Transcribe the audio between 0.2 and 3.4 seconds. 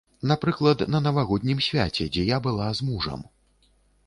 Напрыклад, на навагоднім свяце, дзе я была з мужам.